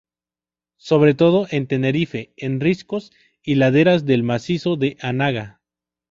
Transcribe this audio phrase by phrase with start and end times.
[0.79, 3.11] Sobre todo en Tenerife en riscos
[3.43, 5.61] y laderas del Macizo de Anaga.